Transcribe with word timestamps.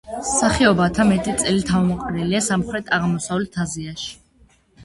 სახეობათა 0.27 1.05
მეტი 1.09 1.35
წილი 1.41 1.61
თავმოყრილია 1.67 2.41
სამხრეთ-აღმოსავლეთ 2.49 3.63
აზიაში. 3.67 4.13